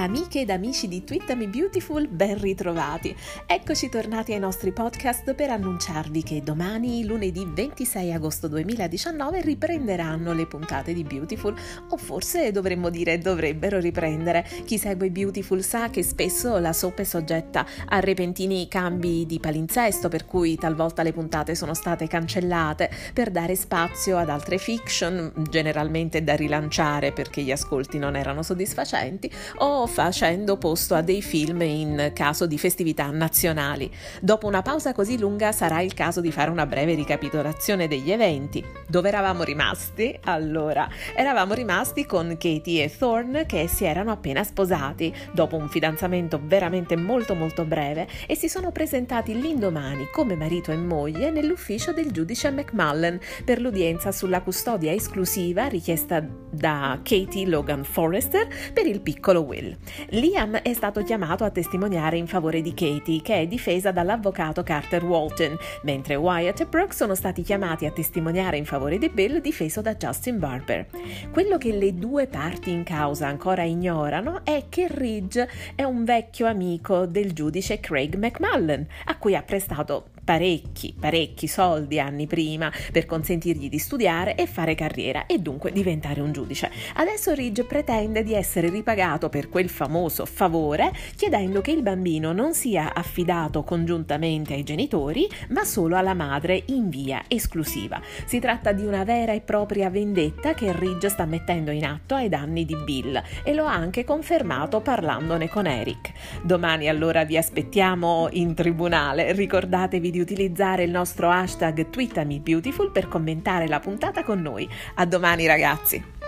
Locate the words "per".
5.34-5.50, 20.08-20.24, 23.12-23.30, 53.44-53.60, 58.72-58.86, 82.92-83.06, 89.28-89.48, 112.92-113.08